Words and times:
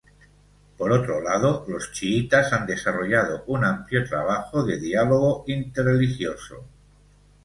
Por 0.79 0.91
otro 0.93 1.21
lado, 1.21 1.63
los 1.67 1.91
chiitas 1.91 2.53
han 2.53 2.65
desarrollado 2.65 3.43
un 3.45 3.63
amplio 3.63 4.03
trabajo 4.03 4.65
de 4.65 4.79
diálogo 4.79 5.43
interreligioso￼￼. 5.45 6.63